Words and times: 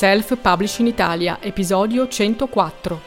Self 0.00 0.38
Publishing 0.40 0.88
Italia, 0.88 1.36
episodio 1.42 2.08
104. 2.08 3.00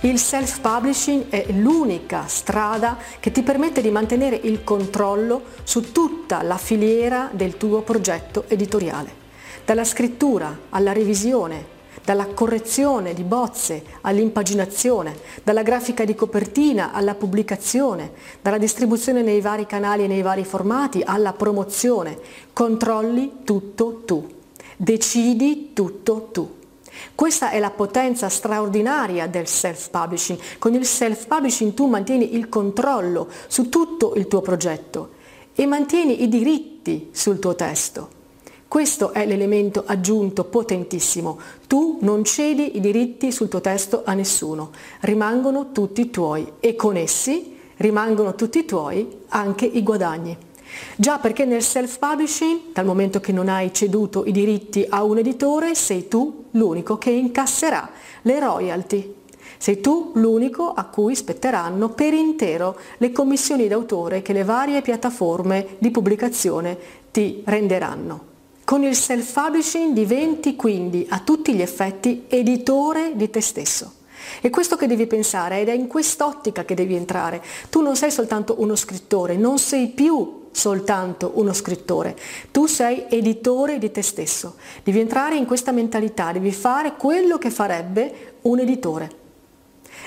Il 0.00 0.18
self-publishing 0.18 1.28
è 1.28 1.44
l'unica 1.52 2.26
strada 2.26 2.96
che 3.20 3.30
ti 3.30 3.42
permette 3.42 3.82
di 3.82 3.90
mantenere 3.90 4.40
il 4.42 4.64
controllo 4.64 5.42
su 5.62 5.92
tutta 5.92 6.40
la 6.40 6.56
filiera 6.56 7.28
del 7.30 7.58
tuo 7.58 7.82
progetto 7.82 8.44
editoriale, 8.48 9.12
dalla 9.66 9.84
scrittura 9.84 10.58
alla 10.70 10.92
revisione, 10.92 11.76
dalla 12.08 12.28
correzione 12.28 13.12
di 13.12 13.22
bozze 13.22 13.84
all'impaginazione, 14.00 15.14
dalla 15.42 15.60
grafica 15.60 16.06
di 16.06 16.14
copertina 16.14 16.90
alla 16.90 17.14
pubblicazione, 17.14 18.12
dalla 18.40 18.56
distribuzione 18.56 19.20
nei 19.20 19.42
vari 19.42 19.66
canali 19.66 20.04
e 20.04 20.06
nei 20.06 20.22
vari 20.22 20.42
formati 20.44 21.02
alla 21.04 21.34
promozione. 21.34 22.18
Controlli 22.54 23.40
tutto 23.44 24.04
tu, 24.06 24.26
decidi 24.74 25.74
tutto 25.74 26.30
tu. 26.32 26.56
Questa 27.14 27.50
è 27.50 27.58
la 27.58 27.72
potenza 27.72 28.30
straordinaria 28.30 29.26
del 29.26 29.46
self-publishing. 29.46 30.38
Con 30.58 30.72
il 30.72 30.86
self-publishing 30.86 31.74
tu 31.74 31.88
mantieni 31.88 32.36
il 32.36 32.48
controllo 32.48 33.28
su 33.48 33.68
tutto 33.68 34.14
il 34.14 34.28
tuo 34.28 34.40
progetto 34.40 35.10
e 35.54 35.66
mantieni 35.66 36.22
i 36.22 36.28
diritti 36.28 37.10
sul 37.12 37.38
tuo 37.38 37.54
testo. 37.54 38.16
Questo 38.68 39.12
è 39.14 39.24
l'elemento 39.24 39.82
aggiunto 39.86 40.44
potentissimo. 40.44 41.40
Tu 41.66 41.96
non 42.02 42.22
cedi 42.22 42.76
i 42.76 42.80
diritti 42.80 43.32
sul 43.32 43.48
tuo 43.48 43.62
testo 43.62 44.02
a 44.04 44.12
nessuno, 44.12 44.72
rimangono 45.00 45.72
tutti 45.72 46.10
tuoi 46.10 46.52
e 46.60 46.76
con 46.76 46.96
essi 46.96 47.56
rimangono 47.78 48.34
tutti 48.34 48.66
tuoi 48.66 49.20
anche 49.28 49.64
i 49.64 49.82
guadagni. 49.82 50.36
Già 50.96 51.18
perché 51.18 51.46
nel 51.46 51.62
self-publishing, 51.62 52.72
dal 52.74 52.84
momento 52.84 53.20
che 53.20 53.32
non 53.32 53.48
hai 53.48 53.72
ceduto 53.72 54.26
i 54.26 54.32
diritti 54.32 54.84
a 54.86 55.02
un 55.02 55.16
editore, 55.16 55.74
sei 55.74 56.06
tu 56.06 56.44
l'unico 56.50 56.98
che 56.98 57.08
incasserà 57.08 57.88
le 58.20 58.38
royalty. 58.38 59.14
Sei 59.56 59.80
tu 59.80 60.12
l'unico 60.16 60.74
a 60.74 60.84
cui 60.84 61.16
spetteranno 61.16 61.88
per 61.88 62.12
intero 62.12 62.78
le 62.98 63.12
commissioni 63.12 63.66
d'autore 63.66 64.20
che 64.20 64.34
le 64.34 64.44
varie 64.44 64.82
piattaforme 64.82 65.76
di 65.78 65.90
pubblicazione 65.90 66.76
ti 67.10 67.42
renderanno. 67.46 68.27
Con 68.68 68.84
il 68.84 68.94
self-publishing 68.94 69.94
diventi 69.94 70.54
quindi 70.54 71.06
a 71.08 71.20
tutti 71.20 71.54
gli 71.54 71.62
effetti 71.62 72.26
editore 72.28 73.12
di 73.14 73.30
te 73.30 73.40
stesso. 73.40 73.94
È 74.42 74.50
questo 74.50 74.76
che 74.76 74.86
devi 74.86 75.06
pensare 75.06 75.60
ed 75.60 75.70
è 75.70 75.72
in 75.72 75.86
quest'ottica 75.86 76.66
che 76.66 76.74
devi 76.74 76.94
entrare. 76.94 77.42
Tu 77.70 77.80
non 77.80 77.96
sei 77.96 78.10
soltanto 78.10 78.56
uno 78.58 78.76
scrittore, 78.76 79.38
non 79.38 79.56
sei 79.56 79.88
più 79.88 80.48
soltanto 80.50 81.32
uno 81.36 81.54
scrittore, 81.54 82.14
tu 82.50 82.66
sei 82.66 83.06
editore 83.08 83.78
di 83.78 83.90
te 83.90 84.02
stesso. 84.02 84.56
Devi 84.84 85.00
entrare 85.00 85.36
in 85.36 85.46
questa 85.46 85.72
mentalità, 85.72 86.30
devi 86.30 86.52
fare 86.52 86.96
quello 86.96 87.38
che 87.38 87.48
farebbe 87.48 88.34
un 88.42 88.58
editore. 88.58 89.27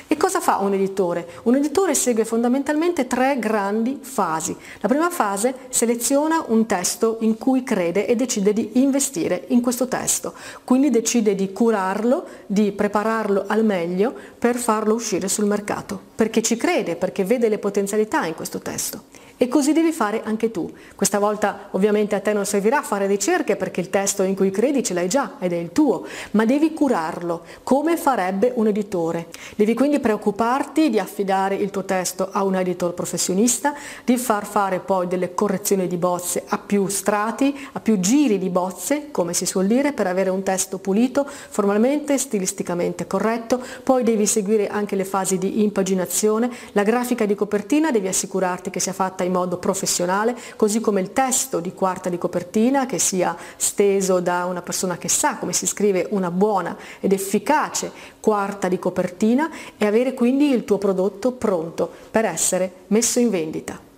E 0.07 0.17
cosa 0.17 0.39
fa 0.39 0.57
un 0.57 0.73
editore? 0.73 1.27
Un 1.43 1.55
editore 1.55 1.95
segue 1.95 2.25
fondamentalmente 2.25 3.07
tre 3.07 3.37
grandi 3.39 3.99
fasi. 4.01 4.55
La 4.79 4.87
prima 4.87 5.09
fase 5.09 5.53
seleziona 5.69 6.43
un 6.47 6.65
testo 6.65 7.17
in 7.21 7.37
cui 7.37 7.63
crede 7.63 8.05
e 8.05 8.15
decide 8.15 8.53
di 8.53 8.71
investire 8.73 9.45
in 9.47 9.61
questo 9.61 9.87
testo, 9.87 10.33
quindi 10.63 10.89
decide 10.89 11.35
di 11.35 11.51
curarlo, 11.51 12.25
di 12.45 12.71
prepararlo 12.71 13.45
al 13.47 13.63
meglio 13.63 14.13
per 14.37 14.55
farlo 14.55 14.93
uscire 14.93 15.27
sul 15.27 15.45
mercato, 15.45 15.99
perché 16.15 16.41
ci 16.41 16.57
crede, 16.57 16.95
perché 16.95 17.23
vede 17.23 17.49
le 17.49 17.57
potenzialità 17.57 18.25
in 18.25 18.35
questo 18.35 18.59
testo. 18.59 19.03
E 19.41 19.47
così 19.47 19.73
devi 19.73 19.91
fare 19.91 20.21
anche 20.23 20.51
tu. 20.51 20.71
Questa 20.95 21.17
volta 21.17 21.69
ovviamente 21.71 22.13
a 22.13 22.19
te 22.19 22.31
non 22.31 22.45
servirà 22.45 22.83
fare 22.83 23.07
ricerche 23.07 23.55
perché 23.55 23.81
il 23.81 23.89
testo 23.89 24.21
in 24.21 24.35
cui 24.35 24.51
credi 24.51 24.83
ce 24.83 24.93
l'hai 24.93 25.09
già 25.09 25.37
ed 25.39 25.51
è 25.51 25.55
il 25.55 25.71
tuo, 25.71 26.05
ma 26.33 26.45
devi 26.45 26.75
curarlo 26.75 27.41
come 27.63 27.97
farebbe 27.97 28.51
un 28.53 28.67
editore. 28.67 29.29
Devi 29.55 29.73
quindi 29.73 29.99
preoccuparti 29.99 30.91
di 30.91 30.99
affidare 30.99 31.55
il 31.55 31.71
tuo 31.71 31.85
testo 31.85 32.29
a 32.31 32.43
un 32.43 32.55
editor 32.55 32.93
professionista, 32.93 33.73
di 34.05 34.15
far 34.15 34.45
fare 34.45 34.77
poi 34.77 35.07
delle 35.07 35.33
correzioni 35.33 35.87
di 35.87 35.97
bozze 35.97 36.43
a 36.47 36.59
più 36.59 36.87
strati, 36.87 37.67
a 37.71 37.79
più 37.79 37.99
giri 37.99 38.37
di 38.37 38.49
bozze, 38.49 39.09
come 39.09 39.33
si 39.33 39.47
suol 39.47 39.65
dire, 39.65 39.91
per 39.91 40.05
avere 40.05 40.29
un 40.29 40.43
testo 40.43 40.77
pulito, 40.77 41.25
formalmente, 41.27 42.19
stilisticamente 42.19 43.07
corretto. 43.07 43.59
Poi 43.83 44.03
devi 44.03 44.27
seguire 44.27 44.67
anche 44.67 44.95
le 44.95 45.03
fasi 45.03 45.39
di 45.39 45.63
impaginazione, 45.63 46.47
la 46.73 46.83
grafica 46.83 47.25
di 47.25 47.33
copertina 47.33 47.89
devi 47.89 48.07
assicurarti 48.07 48.69
che 48.69 48.79
sia 48.79 48.93
fatta 48.93 49.23
in 49.23 49.29
in 49.31 49.37
modo 49.37 49.57
professionale, 49.57 50.35
così 50.57 50.81
come 50.81 50.99
il 50.99 51.13
testo 51.13 51.61
di 51.61 51.73
quarta 51.73 52.09
di 52.09 52.17
copertina 52.17 52.85
che 52.85 52.99
sia 52.99 53.35
steso 53.55 54.19
da 54.19 54.45
una 54.45 54.61
persona 54.61 54.97
che 54.97 55.07
sa 55.07 55.37
come 55.37 55.53
si 55.53 55.65
scrive 55.65 56.07
una 56.11 56.29
buona 56.29 56.75
ed 56.99 57.13
efficace 57.13 57.91
quarta 58.19 58.67
di 58.67 58.77
copertina 58.77 59.49
e 59.77 59.85
avere 59.85 60.13
quindi 60.13 60.51
il 60.51 60.65
tuo 60.65 60.77
prodotto 60.77 61.31
pronto 61.31 61.89
per 62.11 62.25
essere 62.25 62.71
messo 62.87 63.19
in 63.19 63.29
vendita. 63.29 63.90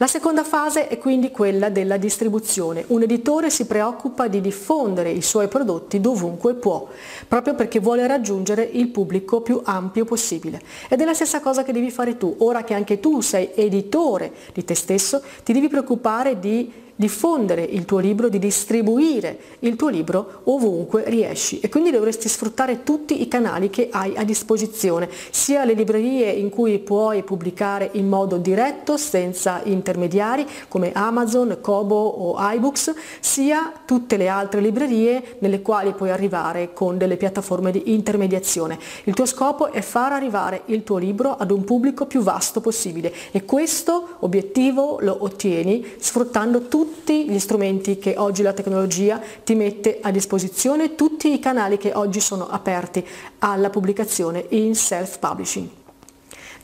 La 0.00 0.06
seconda 0.06 0.44
fase 0.44 0.86
è 0.86 0.96
quindi 0.96 1.32
quella 1.32 1.70
della 1.70 1.96
distribuzione. 1.96 2.84
Un 2.86 3.02
editore 3.02 3.50
si 3.50 3.66
preoccupa 3.66 4.28
di 4.28 4.40
diffondere 4.40 5.10
i 5.10 5.22
suoi 5.22 5.48
prodotti 5.48 6.00
dovunque 6.00 6.54
può, 6.54 6.86
proprio 7.26 7.56
perché 7.56 7.80
vuole 7.80 8.06
raggiungere 8.06 8.62
il 8.62 8.90
pubblico 8.90 9.40
più 9.40 9.60
ampio 9.64 10.04
possibile. 10.04 10.62
Ed 10.88 11.00
è 11.00 11.04
la 11.04 11.14
stessa 11.14 11.40
cosa 11.40 11.64
che 11.64 11.72
devi 11.72 11.90
fare 11.90 12.16
tu. 12.16 12.32
Ora 12.38 12.62
che 12.62 12.74
anche 12.74 13.00
tu 13.00 13.20
sei 13.22 13.50
editore 13.56 14.32
di 14.52 14.64
te 14.64 14.76
stesso, 14.76 15.20
ti 15.42 15.52
devi 15.52 15.66
preoccupare 15.66 16.38
di 16.38 16.86
diffondere 16.98 17.62
il 17.62 17.84
tuo 17.84 17.98
libro, 17.98 18.28
di 18.28 18.40
distribuire 18.40 19.38
il 19.60 19.76
tuo 19.76 19.88
libro 19.88 20.40
ovunque 20.44 21.04
riesci 21.06 21.60
e 21.60 21.68
quindi 21.68 21.92
dovresti 21.92 22.28
sfruttare 22.28 22.82
tutti 22.82 23.22
i 23.22 23.28
canali 23.28 23.70
che 23.70 23.88
hai 23.92 24.16
a 24.16 24.24
disposizione, 24.24 25.08
sia 25.30 25.64
le 25.64 25.74
librerie 25.74 26.28
in 26.30 26.48
cui 26.48 26.80
puoi 26.80 27.22
pubblicare 27.22 27.90
in 27.92 28.08
modo 28.08 28.36
diretto 28.36 28.96
senza 28.96 29.60
intermediari 29.62 30.44
come 30.66 30.90
Amazon, 30.92 31.58
Kobo 31.60 31.94
o 31.94 32.36
iBooks, 32.36 32.92
sia 33.20 33.72
tutte 33.84 34.16
le 34.16 34.26
altre 34.26 34.60
librerie 34.60 35.36
nelle 35.38 35.62
quali 35.62 35.92
puoi 35.92 36.10
arrivare 36.10 36.72
con 36.72 36.98
delle 36.98 37.16
piattaforme 37.16 37.70
di 37.70 37.94
intermediazione. 37.94 38.76
Il 39.04 39.14
tuo 39.14 39.24
scopo 39.24 39.70
è 39.70 39.82
far 39.82 40.12
arrivare 40.12 40.62
il 40.66 40.82
tuo 40.82 40.96
libro 40.96 41.36
ad 41.36 41.52
un 41.52 41.62
pubblico 41.62 42.06
più 42.06 42.22
vasto 42.22 42.60
possibile 42.60 43.14
e 43.30 43.44
questo 43.44 44.16
obiettivo 44.20 44.98
lo 45.00 45.18
ottieni 45.20 45.86
sfruttando 45.98 46.62
tutti 46.62 46.86
tutti 46.88 47.28
gli 47.28 47.38
strumenti 47.38 47.98
che 47.98 48.14
oggi 48.16 48.42
la 48.42 48.54
tecnologia 48.54 49.20
ti 49.44 49.54
mette 49.54 49.98
a 50.00 50.10
disposizione, 50.10 50.94
tutti 50.94 51.30
i 51.30 51.38
canali 51.38 51.76
che 51.76 51.92
oggi 51.94 52.18
sono 52.18 52.48
aperti 52.48 53.06
alla 53.40 53.68
pubblicazione 53.68 54.46
in 54.50 54.74
self-publishing. 54.74 55.68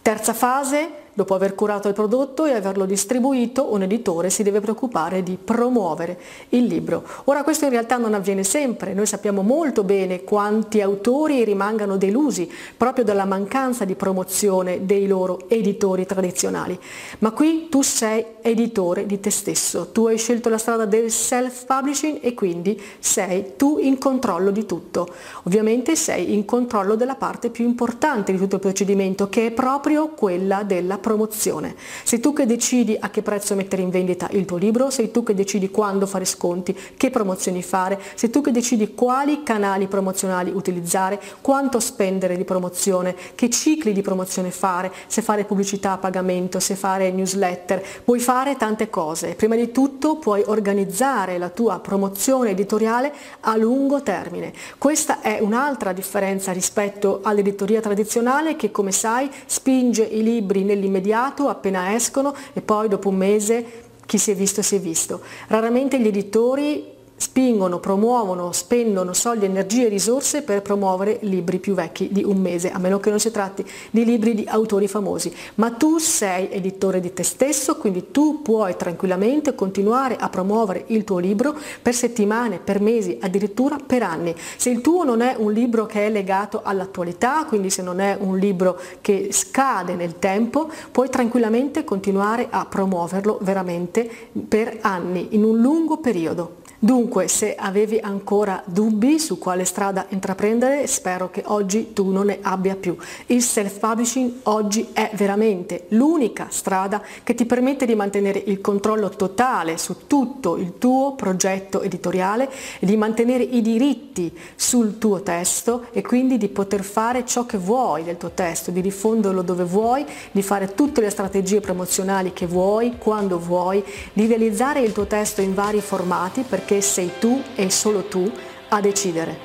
Terza 0.01 0.33
fase, 0.33 0.89
Dopo 1.17 1.35
aver 1.35 1.55
curato 1.55 1.87
il 1.87 1.95
prodotto 1.95 2.45
e 2.45 2.55
averlo 2.55 2.87
distribuito, 2.87 3.73
un 3.73 3.83
editore 3.83 4.31
si 4.31 4.43
deve 4.43 4.59
preoccupare 4.59 5.23
di 5.23 5.39
promuovere 5.43 6.19
il 6.49 6.65
libro. 6.65 7.05
Ora 7.27 7.45
questo 7.45 7.67
in 7.67 7.71
realtà 7.71 7.99
non 7.99 8.15
avviene 8.15 8.43
sempre, 8.43 8.95
noi 8.95 9.07
sappiamo 9.07 9.43
molto 9.43 9.85
bene 9.85 10.25
quanti 10.25 10.81
autori 10.81 11.45
rimangano 11.45 11.97
delusi 11.97 12.51
proprio 12.77 13.05
dalla 13.05 13.27
mancanza 13.27 13.85
di 13.85 13.95
promozione 13.95 14.87
dei 14.87 15.07
loro 15.07 15.49
editori 15.49 16.05
tradizionali. 16.05 16.77
Ma 17.21 17.31
qui 17.31 17.69
tu 17.69 17.83
sei 17.83 18.25
editore 18.41 19.07
di 19.07 19.21
te 19.21 19.31
stesso, 19.31 19.91
tu 19.93 20.09
hai 20.09 20.19
scelto 20.19 20.49
la 20.49 20.59
strada 20.59 20.85
del 20.85 21.13
self-publishing 21.13 22.19
e 22.23 22.35
quindi 22.35 22.81
sei 22.99 23.53
tu 23.57 23.79
in 23.79 23.99
controllo 23.99 24.51
di 24.51 24.67
tutto. 24.67 25.07
Ovviamente 25.45 25.95
sei 25.95 26.35
in 26.35 26.45
controllo 26.45 26.97
della 26.97 27.15
parte 27.15 27.51
più 27.51 27.65
importante 27.65 28.33
di 28.33 28.39
tutto 28.39 28.57
il 28.57 28.61
procedimento 28.61 29.29
che 29.29 29.47
è 29.47 29.51
proprio 29.53 30.09
quella 30.09 30.65
della 30.65 31.03
promozione. 31.05 31.77
Sei 32.03 32.19
tu 32.19 32.33
che 32.33 32.47
decidi 32.47 32.97
a 32.99 33.11
che 33.11 33.21
prezzo 33.21 33.55
mettere 33.55 33.83
in 33.83 33.91
vendita 33.91 34.27
il 34.31 34.47
tuo 34.47 34.57
libro, 34.57 34.89
sei 34.89 35.11
tu 35.11 35.23
che 35.23 35.35
decidi 35.35 35.71
quando 35.71 36.07
fare 36.07 36.25
sconti, 36.25 36.75
che 36.97 37.11
promozioni 37.11 37.63
fare, 37.63 38.01
sei 38.15 38.31
tu 38.31 38.41
che 38.41 38.51
decidi 38.51 38.95
quali 38.95 39.43
canali 39.43 39.87
promozionali 39.87 40.51
utilizzare, 40.51 41.21
quanto 41.43 41.79
spendere 41.79 42.39
di 42.39 42.45
promozione, 42.45 43.15
che 43.35 43.51
cicli 43.51 43.93
di 43.93 44.01
promozione 44.01 44.51
fare, 44.51 44.91
se 45.07 45.21
fare 45.21 45.45
pubblicità 45.45 45.93
a 45.93 45.99
pagamento, 45.99 46.59
se 46.59 46.75
fare 46.75 47.11
newsletter, 47.11 47.85
puoi 48.03 48.19
fare 48.19 48.57
tante 48.57 48.89
cose. 48.89 49.35
Prima 49.35 49.57
di 49.57 49.71
tutto 49.71 49.94
puoi 50.19 50.43
organizzare 50.47 51.39
la 51.39 51.49
tua 51.49 51.79
promozione 51.81 52.51
editoriale 52.51 53.13
a 53.41 53.57
lungo 53.57 54.03
termine. 54.03 54.53
Questa 54.79 55.21
è 55.21 55.39
un'altra 55.41 55.93
differenza 55.93 56.53
rispetto 56.53 57.21
all'editoria 57.23 57.81
tradizionale 57.81 58.57
che 58.57 58.71
come 58.71 58.93
sai 58.93 59.31
spinge 59.47 60.03
i 60.03 60.23
libri 60.23 60.63
nell'immediato 60.63 61.49
appena 61.49 61.95
escono 61.95 62.35
e 62.53 62.61
poi 62.61 62.89
dopo 62.89 63.09
un 63.09 63.17
mese 63.17 63.83
chi 64.07 64.19
si 64.19 64.31
è 64.31 64.35
visto 64.35 64.63
si 64.63 64.77
è 64.77 64.81
visto. 64.81 65.23
Raramente 65.49 65.99
gli 65.99 66.07
editori 66.07 66.94
spingono, 67.17 67.79
promuovono, 67.79 68.53
spendono 68.53 69.13
soldi, 69.13 69.45
energie 69.45 69.87
e 69.87 69.89
risorse 69.89 70.43
per 70.43 70.63
promuovere 70.63 71.19
libri 71.23 71.59
più 71.59 71.75
vecchi 71.75 72.09
di 72.11 72.25
un 72.25 72.39
mese, 72.39 72.71
a 72.71 72.79
meno 72.79 72.99
che 72.99 73.11
non 73.11 73.21
si 73.21 73.31
tratti 73.31 73.65
di 73.91 74.05
libri 74.05 74.35
di 74.35 74.45
autori 74.49 74.89
famosi. 74.89 75.33
Ma 75.57 75.71
tu 75.71 75.99
sei 75.99 76.49
editore 76.51 77.01
di 77.01 77.13
te 77.13 77.23
stesso, 77.23 77.77
quindi 77.77 78.11
tu 78.11 78.43
puoi 78.43 78.77
tranquillamente 78.77 79.55
continuare 79.55 80.17
a 80.17 80.29
promuovere 80.29 80.85
il 80.89 81.05
tuo 81.05 81.19
libro 81.19 81.57
per 81.81 81.95
settimane, 81.95 82.59
per 82.59 82.81
mesi, 82.81 83.17
addirittura 83.21 83.79
per 83.85 84.03
anni. 84.03 84.35
Se 84.57 84.71
il 84.71 84.81
tuo 84.81 85.05
non 85.05 85.21
è 85.21 85.37
un 85.39 85.53
libro 85.53 85.87
che 85.87 86.07
è 86.07 86.11
legato 86.11 86.61
all'attualità, 86.65 87.45
quindi 87.47 87.71
se 87.71 87.83
non 87.83 88.01
è 88.01 88.17
un 88.19 88.39
libro 88.39 88.79
che 89.01 89.29
scade 89.31 89.95
nel 89.95 90.19
tempo, 90.19 90.69
puoi 90.91 91.09
tranquillamente 91.09 91.85
continuare 91.85 92.49
a 92.51 92.67
promuoverlo 92.67 93.39
veramente 93.43 94.11
per 94.49 94.79
anni, 94.81 95.29
in 95.31 95.45
un 95.45 95.61
lungo 95.61 95.99
periodo. 95.99 96.63
Dunque, 96.85 97.04
se 97.27 97.55
avevi 97.55 97.99
ancora 97.99 98.63
dubbi 98.67 99.19
su 99.19 99.39
quale 99.39 99.65
strada 99.65 100.07
intraprendere, 100.09 100.87
spero 100.87 101.31
che 101.31 101.43
oggi 101.47 101.93
tu 101.93 102.11
non 102.11 102.27
ne 102.27 102.39
abbia 102.43 102.77
più. 102.77 102.97
Il 103.27 103.43
self-publishing 103.43 104.41
oggi 104.45 104.89
è 104.93 105.11
veramente 105.15 105.87
l'unica 105.89 106.49
strada 106.51 107.03
che 107.23 107.35
ti 107.35 107.45
permette 107.45 107.87
di 107.87 107.95
mantenere 107.95 108.43
il 108.47 108.61
controllo 108.61 109.09
totale 109.11 109.79
su 109.79 110.07
tutto 110.07 110.57
il 110.57 110.79
tuo 110.79 111.15
progetto 111.15 111.83
editoriale 111.83 112.51
di 112.81 112.97
mantenere 112.97 113.43
i 113.43 113.61
diritti 113.61 114.37
sul 114.55 114.99
tuo 114.99 115.23
testo 115.23 115.87
e 115.93 116.03
quindi 116.03 116.39
di 116.39 116.49
poter 116.49 116.83
fare 116.83 117.25
ciò 117.25 117.47
che 117.47 117.59
vuoi 117.59 118.05
del 118.05 118.17
tuo 118.17 118.31
testo, 118.31 118.71
di 118.71 118.81
diffonderlo 118.81 119.43
dove 119.43 119.65
vuoi, 119.65 120.05
di 120.31 120.43
fare 120.43 120.75
tutte 120.75 121.01
le 121.01 121.11
strategie 121.11 121.61
promozionali 121.61 122.33
che 122.33 122.47
vuoi, 122.47 122.97
quando 122.99 123.39
vuoi, 123.39 123.85
di 124.13 124.27
realizzare 124.27 124.81
il 124.81 124.93
tuo 124.93 125.07
testo 125.07 125.41
in 125.41 125.55
vari 125.55 125.81
formati 125.81 126.43
perché 126.43 126.81
sei 126.95 127.11
tu 127.19 127.43
e 127.57 127.71
solo 127.71 128.05
tu 128.05 128.31
a 128.69 128.81
decidere. 128.81 129.37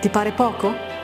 Ti 0.00 0.08
pare 0.08 0.32
poco? 0.32 0.97